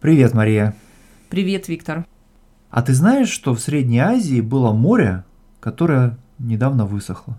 Привет, 0.00 0.32
Мария. 0.32 0.76
Привет, 1.28 1.66
Виктор. 1.66 2.06
А 2.70 2.82
ты 2.82 2.94
знаешь, 2.94 3.28
что 3.28 3.52
в 3.52 3.58
Средней 3.58 3.98
Азии 3.98 4.40
было 4.40 4.72
море, 4.72 5.24
которое 5.58 6.16
недавно 6.38 6.86
высохло? 6.86 7.36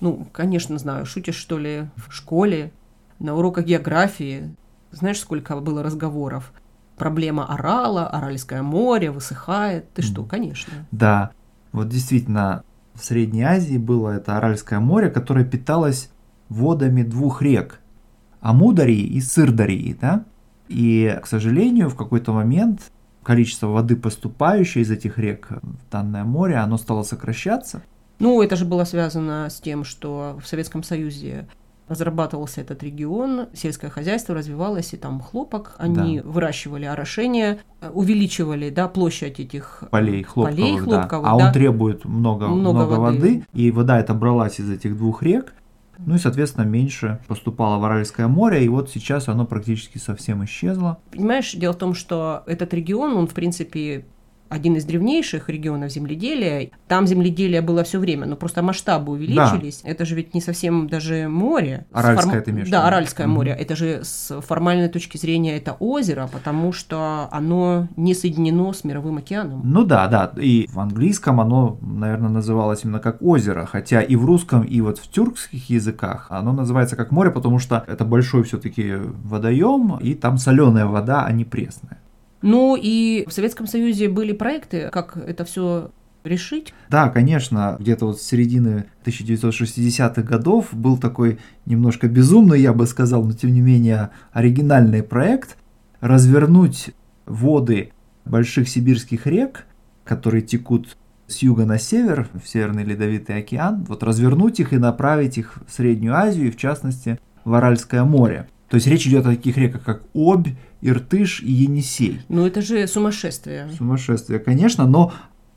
Ну, 0.00 0.26
конечно, 0.32 0.78
знаю. 0.78 1.04
Шутишь, 1.04 1.36
что 1.36 1.58
ли, 1.58 1.90
в 1.96 2.10
школе, 2.10 2.72
на 3.18 3.34
уроках 3.34 3.66
географии. 3.66 4.56
Знаешь, 4.90 5.20
сколько 5.20 5.54
было 5.60 5.82
разговоров? 5.82 6.54
Проблема 6.96 7.44
орала, 7.44 8.08
Аральское 8.08 8.62
море 8.62 9.10
высыхает. 9.10 9.92
Ты 9.92 10.00
что, 10.00 10.24
конечно. 10.24 10.72
Да, 10.92 11.32
вот 11.72 11.90
действительно, 11.90 12.64
в 12.94 13.04
Средней 13.04 13.42
Азии 13.42 13.76
было 13.76 14.12
это 14.12 14.38
Аральское 14.38 14.80
море, 14.80 15.10
которое 15.10 15.44
питалось 15.44 16.10
водами 16.48 17.02
двух 17.02 17.42
рек– 17.42 17.80
Амударии 18.40 19.02
и 19.02 19.20
Сырдарии, 19.20 19.94
да? 20.00 20.24
И, 20.68 21.18
к 21.22 21.26
сожалению, 21.26 21.88
в 21.88 21.96
какой-то 21.96 22.32
момент 22.32 22.90
количество 23.22 23.66
воды, 23.66 23.96
поступающей 23.96 24.82
из 24.82 24.90
этих 24.90 25.18
рек 25.18 25.48
в 25.50 25.90
данное 25.90 26.24
море, 26.24 26.56
оно 26.56 26.78
стало 26.78 27.02
сокращаться. 27.02 27.82
Ну, 28.18 28.40
это 28.40 28.56
же 28.56 28.64
было 28.64 28.84
связано 28.84 29.48
с 29.50 29.60
тем, 29.60 29.84
что 29.84 30.38
в 30.42 30.46
Советском 30.46 30.82
Союзе 30.82 31.46
разрабатывался 31.88 32.60
этот 32.60 32.82
регион, 32.82 33.46
сельское 33.52 33.90
хозяйство 33.90 34.34
развивалось, 34.34 34.92
и 34.92 34.96
там 34.96 35.20
хлопок, 35.20 35.74
они 35.78 36.20
да. 36.20 36.28
выращивали 36.28 36.84
орошение, 36.84 37.60
увеличивали 37.92 38.70
да, 38.70 38.88
площадь 38.88 39.38
этих 39.38 39.84
полей 39.90 40.24
хлопковых, 40.24 40.56
полей 40.56 40.78
хлопковых 40.78 41.24
да. 41.24 41.32
а 41.32 41.38
да. 41.38 41.46
он 41.46 41.52
требует 41.52 42.04
много, 42.04 42.48
много, 42.48 42.78
много 42.78 42.94
воды. 42.94 43.18
воды, 43.18 43.44
и 43.52 43.70
вода 43.70 44.00
эта 44.00 44.14
бралась 44.14 44.58
из 44.58 44.70
этих 44.70 44.96
двух 44.96 45.22
рек, 45.22 45.54
ну 45.98 46.14
и, 46.14 46.18
соответственно, 46.18 46.64
меньше 46.64 47.20
поступало 47.26 47.78
в 47.78 47.84
Аральское 47.84 48.28
море, 48.28 48.64
и 48.64 48.68
вот 48.68 48.90
сейчас 48.90 49.28
оно 49.28 49.46
практически 49.46 49.98
совсем 49.98 50.44
исчезло. 50.44 50.98
Понимаешь, 51.10 51.52
дело 51.52 51.72
в 51.72 51.78
том, 51.78 51.94
что 51.94 52.42
этот 52.46 52.74
регион, 52.74 53.16
он, 53.16 53.26
в 53.26 53.34
принципе, 53.34 54.04
один 54.48 54.76
из 54.76 54.84
древнейших 54.84 55.48
регионов 55.48 55.90
земледелия. 55.90 56.70
Там 56.88 57.06
земледелие 57.06 57.60
было 57.60 57.84
все 57.84 57.98
время, 57.98 58.26
но 58.26 58.36
просто 58.36 58.62
масштабы 58.62 59.12
увеличились. 59.12 59.82
Да. 59.82 59.90
Это 59.90 60.04
же 60.04 60.14
ведь 60.14 60.34
не 60.34 60.40
совсем 60.40 60.88
даже 60.88 61.28
море. 61.28 61.86
Аральское 61.92 62.32
форм... 62.32 62.44
ты 62.44 62.50
имеешь 62.50 62.68
Да, 62.68 62.86
Аральское 62.86 63.26
угу. 63.26 63.36
море. 63.36 63.56
Это 63.58 63.76
же 63.76 64.00
с 64.02 64.40
формальной 64.40 64.88
точки 64.88 65.16
зрения 65.16 65.56
это 65.56 65.76
озеро, 65.78 66.28
потому 66.32 66.72
что 66.72 67.28
оно 67.30 67.88
не 67.96 68.14
соединено 68.14 68.72
с 68.72 68.84
мировым 68.84 69.18
океаном. 69.18 69.60
Ну 69.64 69.84
да, 69.84 70.06
да. 70.08 70.32
И 70.40 70.66
в 70.68 70.78
английском 70.78 71.40
оно, 71.40 71.78
наверное, 71.80 72.30
называлось 72.30 72.84
именно 72.84 73.00
как 73.00 73.22
озеро, 73.22 73.66
хотя 73.66 74.00
и 74.00 74.16
в 74.16 74.24
русском, 74.24 74.62
и 74.62 74.80
вот 74.80 74.98
в 74.98 75.08
тюркских 75.10 75.70
языках 75.70 76.26
оно 76.30 76.52
называется 76.52 76.96
как 76.96 77.10
море, 77.10 77.30
потому 77.30 77.58
что 77.58 77.84
это 77.86 78.04
большой 78.04 78.44
все-таки 78.44 78.94
водоем, 78.96 79.98
и 79.98 80.14
там 80.14 80.38
соленая 80.38 80.86
вода, 80.86 81.24
а 81.24 81.32
не 81.32 81.44
пресная. 81.44 81.98
Ну 82.42 82.76
и 82.80 83.24
в 83.26 83.32
Советском 83.32 83.66
Союзе 83.66 84.08
были 84.08 84.32
проекты, 84.32 84.90
как 84.92 85.16
это 85.16 85.44
все 85.44 85.90
решить? 86.26 86.74
Да, 86.90 87.08
конечно, 87.08 87.76
где-то 87.78 88.06
вот 88.06 88.20
с 88.20 88.26
середины 88.26 88.86
1960-х 89.04 90.22
годов 90.22 90.68
был 90.72 90.98
такой 90.98 91.38
немножко 91.64 92.08
безумный, 92.08 92.60
я 92.60 92.72
бы 92.72 92.86
сказал, 92.86 93.24
но 93.24 93.32
тем 93.32 93.52
не 93.52 93.60
менее 93.60 94.10
оригинальный 94.32 95.02
проект 95.02 95.56
развернуть 96.00 96.90
воды 97.24 97.92
больших 98.24 98.68
сибирских 98.68 99.26
рек, 99.26 99.66
которые 100.04 100.42
текут 100.42 100.96
с 101.26 101.38
юга 101.38 101.64
на 101.64 101.78
север, 101.78 102.28
в 102.34 102.46
Северный 102.46 102.84
Ледовитый 102.84 103.38
океан, 103.38 103.84
вот 103.88 104.02
развернуть 104.02 104.60
их 104.60 104.72
и 104.72 104.78
направить 104.78 105.38
их 105.38 105.58
в 105.66 105.72
Среднюю 105.72 106.14
Азию, 106.14 106.48
и 106.48 106.50
в 106.50 106.56
частности 106.56 107.18
в 107.44 107.54
Аральское 107.54 108.04
море. 108.04 108.48
То 108.68 108.76
есть 108.76 108.86
речь 108.86 109.06
идет 109.06 109.26
о 109.26 109.30
таких 109.30 109.56
реках, 109.56 109.82
как 109.84 110.02
Обь, 110.12 110.48
Иртыш 110.80 111.40
и 111.42 111.50
Енисей. 111.50 112.20
Ну 112.28 112.46
это 112.46 112.62
же 112.62 112.86
сумасшествие. 112.86 113.70
Сумасшествие, 113.76 114.40
конечно, 114.40 114.86
но 114.86 115.12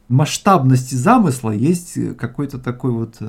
масштабности 0.07 0.95
замысла 0.95 1.51
есть 1.51 1.97
какой-то 2.17 2.59
такой 2.59 2.91
вот 2.91 3.19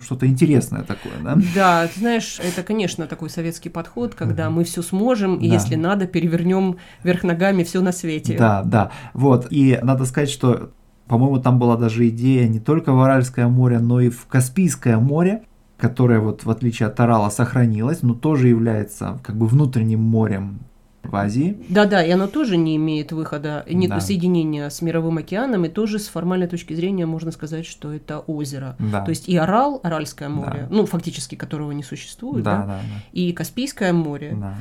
что-то 0.00 0.26
интересное 0.26 0.82
такое, 0.82 1.12
да? 1.22 1.36
Да, 1.54 1.86
ты 1.86 2.00
знаешь, 2.00 2.40
это, 2.42 2.62
конечно, 2.62 3.06
такой 3.06 3.28
советский 3.28 3.68
подход, 3.68 4.14
когда 4.14 4.48
мы 4.48 4.64
все 4.64 4.82
сможем, 4.82 5.36
и 5.36 5.48
да. 5.48 5.54
если 5.54 5.74
надо, 5.74 6.06
перевернем 6.06 6.78
вверх 7.04 7.22
ногами 7.22 7.64
все 7.64 7.82
на 7.82 7.92
свете. 7.92 8.36
Да, 8.38 8.62
да. 8.64 8.90
Вот. 9.12 9.48
И 9.50 9.78
надо 9.82 10.06
сказать, 10.06 10.30
что, 10.30 10.72
по-моему, 11.06 11.38
там 11.38 11.58
была 11.58 11.76
даже 11.76 12.08
идея 12.08 12.48
не 12.48 12.60
только 12.60 12.92
в 12.92 13.00
Аральское 13.00 13.46
море, 13.46 13.78
но 13.78 14.00
и 14.00 14.08
в 14.08 14.26
Каспийское 14.26 14.96
море 14.96 15.42
которое 15.80 16.20
вот 16.20 16.44
в 16.44 16.50
отличие 16.50 16.88
от 16.88 16.94
Тарала 16.94 17.30
сохранилось, 17.30 18.02
но 18.02 18.14
тоже 18.14 18.48
является 18.48 19.18
как 19.22 19.36
бы 19.36 19.46
внутренним 19.46 20.00
морем 20.00 20.60
в 21.02 21.16
Азии. 21.16 21.56
Да-да, 21.68 22.04
и 22.04 22.10
оно 22.10 22.26
тоже 22.26 22.56
не 22.56 22.76
имеет 22.76 23.12
выхода, 23.12 23.64
нет 23.68 23.90
да. 23.90 24.00
соединения 24.00 24.68
с 24.68 24.82
Мировым 24.82 25.18
океаном, 25.18 25.64
и 25.64 25.68
тоже 25.68 25.98
с 25.98 26.08
формальной 26.08 26.46
точки 26.46 26.74
зрения 26.74 27.06
можно 27.06 27.32
сказать, 27.32 27.66
что 27.66 27.92
это 27.92 28.20
озеро. 28.20 28.76
Да. 28.78 29.02
То 29.02 29.10
есть 29.10 29.28
и 29.28 29.36
Арал, 29.36 29.80
Аральское 29.82 30.28
море, 30.28 30.68
да. 30.70 30.76
ну, 30.76 30.86
фактически 30.86 31.34
которого 31.34 31.72
не 31.72 31.82
существует, 31.82 32.44
да, 32.44 32.58
да, 32.58 32.66
да, 32.66 32.72
да. 32.72 33.02
и 33.12 33.32
Каспийское 33.32 33.92
море. 33.92 34.36
Да 34.38 34.54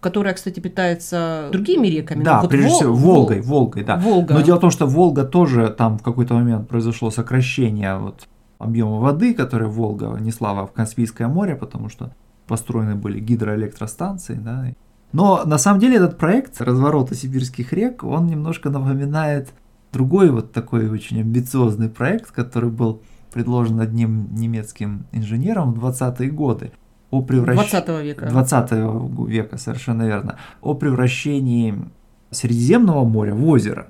которая, 0.00 0.32
кстати, 0.32 0.60
питается 0.60 1.48
другими 1.52 1.86
реками. 1.86 2.24
Да, 2.24 2.40
вот 2.40 2.50
прежде 2.50 2.68
Вол... 2.68 2.78
всего 2.78 2.94
Волгой, 2.94 3.40
Волгой, 3.42 3.84
да. 3.84 3.96
Волга. 3.96 4.34
Но 4.34 4.40
дело 4.40 4.56
в 4.56 4.60
том, 4.60 4.70
что 4.70 4.86
Волга 4.86 5.24
тоже 5.24 5.68
там 5.68 5.98
в 5.98 6.02
какой-то 6.02 6.34
момент 6.34 6.68
произошло 6.68 7.10
сокращение 7.10 7.98
вот 7.98 8.26
объема 8.60 9.00
воды, 9.00 9.34
которая 9.34 9.68
Волга 9.68 10.16
несла 10.20 10.64
в 10.64 10.72
Каспийское 10.72 11.26
море, 11.26 11.56
потому 11.56 11.88
что 11.88 12.12
построены 12.46 12.94
были 12.94 13.18
гидроэлектростанции, 13.18 14.34
да. 14.34 14.66
Но 15.12 15.42
на 15.44 15.58
самом 15.58 15.80
деле 15.80 15.96
этот 15.96 16.18
проект 16.18 16.60
разворота 16.60 17.14
сибирских 17.14 17.72
рек, 17.72 18.04
он 18.04 18.26
немножко 18.26 18.70
напоминает 18.70 19.48
другой 19.92 20.30
вот 20.30 20.52
такой 20.52 20.88
очень 20.88 21.20
амбициозный 21.20 21.88
проект, 21.88 22.30
который 22.30 22.70
был 22.70 23.02
предложен 23.32 23.80
одним 23.80 24.32
немецким 24.34 25.06
инженером 25.10 25.72
в 25.72 25.84
20-е 25.84 26.30
годы. 26.30 26.72
О 27.10 27.22
превращ... 27.22 27.56
20 27.56 27.88
века. 28.04 28.26
20 28.26 28.70
века, 29.28 29.56
совершенно 29.58 30.02
верно. 30.06 30.36
О 30.60 30.74
превращении 30.74 31.74
Средиземного 32.30 33.04
моря 33.04 33.34
в 33.34 33.44
озеро. 33.48 33.88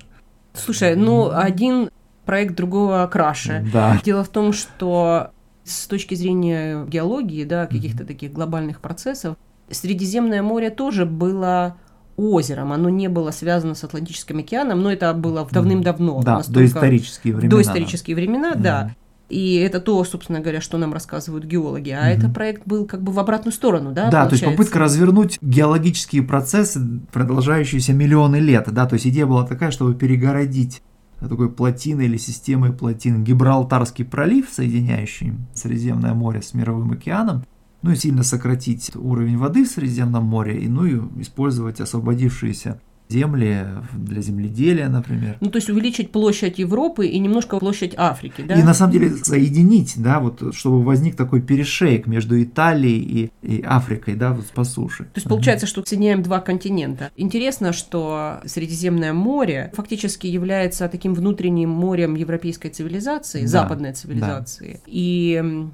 Слушай, 0.53 0.95
ну 0.95 1.29
один 1.31 1.89
проект 2.25 2.55
другого 2.55 3.07
краше. 3.11 3.65
Да. 3.71 3.99
Дело 4.03 4.23
в 4.23 4.29
том, 4.29 4.53
что 4.53 5.31
с 5.63 5.87
точки 5.87 6.15
зрения 6.15 6.85
геологии, 6.85 7.43
да, 7.43 7.67
каких-то 7.67 8.05
таких 8.05 8.33
глобальных 8.33 8.81
процессов, 8.81 9.35
Средиземное 9.69 10.41
море 10.41 10.69
тоже 10.69 11.05
было 11.05 11.77
озером, 12.17 12.73
оно 12.73 12.89
не 12.89 13.07
было 13.07 13.31
связано 13.31 13.73
с 13.73 13.83
Атлантическим 13.83 14.39
океаном, 14.39 14.81
но 14.81 14.91
это 14.91 15.13
было 15.13 15.47
давным-давно. 15.49 16.21
Да, 16.23 16.41
доисторические 16.47 17.35
времена. 17.35 17.55
Доисторические 17.55 18.15
времена, 18.15 18.51
да. 18.55 18.61
да. 18.61 18.95
И 19.29 19.55
это 19.55 19.79
то, 19.79 20.03
собственно 20.03 20.41
говоря, 20.41 20.59
что 20.59 20.77
нам 20.77 20.91
рассказывают 20.91 21.45
геологи. 21.45 21.91
А 21.91 22.11
mm 22.11 22.17
этот 22.17 22.33
проект 22.33 22.63
был 22.67 22.85
как 22.85 23.01
бы 23.01 23.13
в 23.13 23.19
обратную 23.19 23.53
сторону, 23.53 23.93
да? 23.93 24.11
Да, 24.11 24.23
получается? 24.23 24.29
то 24.29 24.35
есть 24.35 24.57
попытка 24.57 24.79
развернуть 24.79 25.37
геологические 25.41 26.23
процессы, 26.23 26.81
продолжающиеся 27.13 27.93
миллионы 27.93 28.37
лет, 28.37 28.67
да, 28.71 28.85
то 28.85 28.95
есть 28.95 29.07
идея 29.07 29.25
была 29.25 29.47
такая, 29.47 29.71
чтобы 29.71 29.95
перегородить 29.95 30.81
такой 31.29 31.51
плотиной 31.51 32.05
или 32.05 32.17
системой 32.17 32.73
плотин. 32.73 33.23
Гибралтарский 33.23 34.05
пролив, 34.05 34.49
соединяющий 34.51 35.33
Средиземное 35.53 36.13
море 36.13 36.41
с 36.41 36.53
Мировым 36.53 36.91
океаном, 36.91 37.43
ну 37.81 37.91
и 37.91 37.95
сильно 37.95 38.23
сократить 38.23 38.95
уровень 38.95 39.37
воды 39.37 39.65
в 39.65 39.67
Средиземном 39.67 40.23
море, 40.23 40.59
и 40.59 40.67
ну 40.67 40.85
и 40.85 40.99
использовать 41.21 41.79
освободившиеся 41.79 42.81
земли 43.11 43.65
для 43.93 44.21
земледелия, 44.21 44.89
например. 44.89 45.37
Ну, 45.41 45.49
то 45.49 45.57
есть 45.57 45.69
увеличить 45.69 46.11
площадь 46.11 46.59
Европы 46.59 47.07
и 47.07 47.19
немножко 47.19 47.59
площадь 47.59 47.93
Африки, 47.97 48.43
да? 48.47 48.55
И 48.55 48.63
на 48.63 48.73
самом 48.73 48.93
деле 48.93 49.09
соединить, 49.17 49.93
да, 49.97 50.19
вот 50.19 50.55
чтобы 50.55 50.83
возник 50.83 51.15
такой 51.15 51.41
перешейк 51.41 52.07
между 52.07 52.41
Италией 52.41 53.31
и, 53.43 53.57
и 53.57 53.61
Африкой, 53.61 54.15
да, 54.15 54.31
вот 54.33 54.45
по 54.45 54.63
суше. 54.63 55.03
То 55.05 55.17
есть 55.17 55.27
получается, 55.27 55.67
что 55.67 55.83
соединяем 55.85 56.23
два 56.23 56.39
континента. 56.39 57.11
Интересно, 57.17 57.73
что 57.73 58.39
Средиземное 58.45 59.13
море 59.13 59.71
фактически 59.73 60.27
является 60.27 60.87
таким 60.87 61.13
внутренним 61.13 61.69
морем 61.69 62.15
европейской 62.15 62.69
цивилизации, 62.69 63.41
да, 63.41 63.47
западной 63.47 63.93
цивилизации. 63.93 64.73
Да. 64.73 64.79
И 64.87 65.67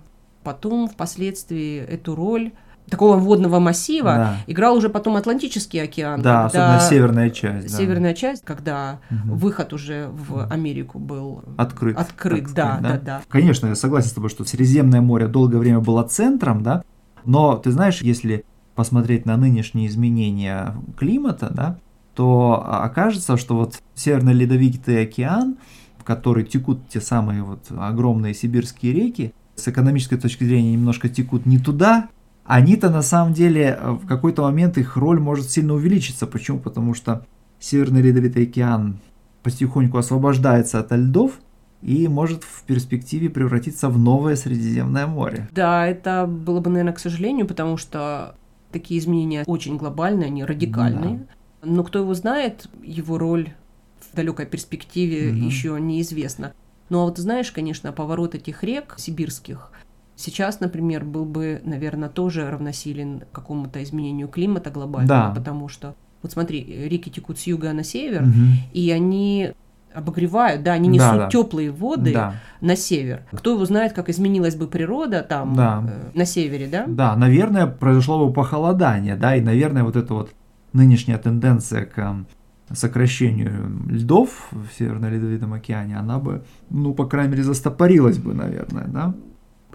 потом 0.44 0.88
впоследствии 0.88 1.80
эту 1.80 2.16
роль 2.16 2.52
такого 2.90 3.18
водного 3.18 3.60
массива 3.60 4.16
да. 4.16 4.38
играл 4.48 4.76
уже 4.76 4.90
потом 4.90 5.16
Атлантический 5.16 5.82
океан. 5.82 6.22
Да, 6.22 6.46
особенно 6.46 6.80
северная 6.80 7.30
часть. 7.30 7.76
Северная 7.76 8.12
да. 8.12 8.16
часть, 8.16 8.46
когда 8.46 9.00
угу. 9.10 9.36
выход 9.36 9.74
уже 9.74 10.10
в 10.12 10.48
Америку 10.52 11.00
был 11.00 11.44
открыт. 11.58 11.98
Открыт, 11.98 11.98
открыт 11.98 12.54
да, 12.54 12.80
да, 12.82 12.90
да, 12.90 13.00
да. 13.00 13.22
Конечно, 13.28 13.68
я 13.68 13.76
согласен 13.76 14.10
с 14.10 14.14
тобой, 14.14 14.30
что 14.30 14.46
Средиземное 14.46 15.02
море 15.02 15.28
долгое 15.28 15.58
время 15.58 15.80
было 15.80 16.04
центром, 16.04 16.64
да, 16.64 16.84
но 17.26 17.58
ты 17.58 17.72
знаешь, 17.72 18.02
если 18.02 18.46
посмотреть 18.76 19.26
на 19.26 19.38
нынешние 19.38 19.88
изменения 19.88 20.76
климата, 20.98 21.52
да, 21.52 21.78
то 22.16 22.66
окажется, 22.84 23.38
что 23.38 23.56
вот 23.56 23.76
Северный 23.96 24.34
Ледовитый 24.34 25.04
океан, 25.04 25.58
в 25.98 26.04
который 26.04 26.44
текут 26.46 26.88
те 26.88 27.02
самые 27.02 27.44
вот 27.44 27.66
огромные 27.70 28.34
сибирские 28.34 28.94
реки, 28.94 29.34
с 29.56 29.68
экономической 29.68 30.18
точки 30.18 30.44
зрения 30.44 30.74
немножко 30.74 31.10
текут 31.10 31.46
не 31.46 31.60
туда, 31.60 32.10
они-то 32.48 32.90
на 32.90 33.02
самом 33.02 33.34
деле 33.34 33.78
э, 33.80 33.92
в 33.92 34.08
какой-то 34.08 34.44
момент 34.44 34.78
их 34.78 34.96
роль 34.96 35.20
может 35.20 35.52
сильно 35.52 35.74
увеличиться. 35.74 36.26
Почему? 36.26 36.60
Потому 36.60 36.94
что 36.94 37.26
Северный 37.60 38.02
Ледовитый 38.02 38.44
океан 38.44 39.00
потихоньку 39.44 39.98
освобождается 39.98 40.80
от 40.80 40.92
льдов 40.92 41.40
и 41.82 42.08
может 42.08 42.44
в 42.44 42.64
перспективе 42.64 43.30
превратиться 43.30 43.90
в 43.90 44.00
новое 44.00 44.36
Средиземное 44.36 45.08
море. 45.08 45.50
Да, 45.52 45.86
это 45.86 46.26
было 46.26 46.60
бы, 46.60 46.70
наверное, 46.70 46.94
к 46.94 47.00
сожалению, 47.00 47.48
потому 47.48 47.78
что 47.78 48.36
такие 48.72 49.00
изменения 49.00 49.44
очень 49.46 49.78
глобальные, 49.78 50.28
они 50.28 50.44
радикальные. 50.44 51.18
Да. 51.62 51.70
Но 51.70 51.84
кто 51.84 52.00
его 52.00 52.14
знает, 52.14 52.68
его 52.82 53.18
роль 53.18 53.54
в 54.00 54.16
далекой 54.16 54.46
перспективе 54.46 55.32
угу. 55.32 55.38
еще 55.38 55.78
неизвестна. 55.80 56.54
Ну 56.90 57.02
а 57.02 57.06
вот 57.06 57.18
знаешь, 57.18 57.52
конечно, 57.52 57.92
поворот 57.92 58.36
этих 58.36 58.64
рек 58.64 58.96
сибирских 58.98 59.72
сейчас, 60.18 60.60
например, 60.60 61.06
был 61.06 61.24
бы, 61.24 61.62
наверное, 61.64 62.10
тоже 62.10 62.50
равносилен 62.50 63.24
какому-то 63.32 63.82
изменению 63.84 64.28
климата 64.28 64.70
глобального, 64.70 65.30
да. 65.30 65.34
потому 65.34 65.70
что 65.70 65.96
вот 66.22 66.32
смотри, 66.32 66.88
реки 66.90 67.10
текут 67.10 67.40
с 67.40 67.44
юга 67.44 67.72
на 67.72 67.84
север, 67.84 68.24
угу. 68.24 68.32
и 68.74 68.92
они 68.92 69.54
обогревают, 69.94 70.64
да, 70.64 70.74
они 70.74 70.90
несут 70.90 71.12
да, 71.12 71.18
да. 71.18 71.30
теплые 71.30 71.72
воды 71.72 72.14
да. 72.14 72.36
на 72.60 72.76
север. 72.76 73.22
Кто 73.32 73.54
его 73.54 73.66
знает, 73.66 73.94
как 73.94 74.10
изменилась 74.10 74.56
бы 74.56 74.68
природа 74.68 75.22
там 75.22 75.56
да. 75.56 75.84
э, 75.88 76.18
на 76.18 76.26
севере, 76.26 76.68
да? 76.68 76.86
Да, 76.88 77.16
наверное, 77.16 77.68
произошло 77.68 78.28
бы 78.28 78.34
похолодание, 78.34 79.16
да, 79.16 79.36
и, 79.36 79.42
наверное, 79.42 79.84
вот 79.84 79.96
эта 79.96 80.14
вот 80.14 80.32
нынешняя 80.74 81.18
тенденция 81.18 81.86
к 81.86 82.26
сокращению 82.74 83.72
льдов 83.88 84.50
в 84.52 84.68
Северно-Ледовитом 84.78 85.54
океане, 85.54 85.98
она 85.98 86.20
бы, 86.20 86.44
ну, 86.70 86.94
по 86.94 87.06
крайней 87.06 87.32
мере, 87.32 87.44
застопорилась 87.44 88.18
бы, 88.18 88.34
наверное, 88.34 88.86
да? 88.88 89.14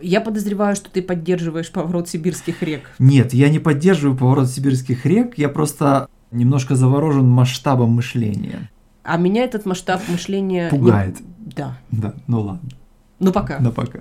Я 0.02 0.20
подозреваю, 0.20 0.76
что 0.76 0.90
ты 0.90 1.00
поддерживаешь 1.00 1.70
поворот 1.70 2.08
сибирских 2.08 2.62
рек. 2.62 2.90
Нет, 2.98 3.32
я 3.32 3.48
не 3.48 3.58
поддерживаю 3.58 4.16
поворот 4.16 4.48
сибирских 4.48 5.06
рек, 5.06 5.38
я 5.38 5.48
просто 5.48 6.08
немножко 6.32 6.74
заворожен 6.74 7.26
масштабом 7.26 7.90
мышления. 7.90 8.70
А 9.04 9.16
меня 9.16 9.44
этот 9.44 9.64
масштаб 9.64 10.02
мышления... 10.08 10.68
Пугает. 10.70 11.20
Не... 11.20 11.52
Да. 11.54 11.78
Да, 11.90 12.14
ну 12.26 12.40
ладно. 12.40 12.68
Ну 13.18 13.32
пока. 13.32 13.58
Ну 13.60 13.72
пока. 13.72 14.00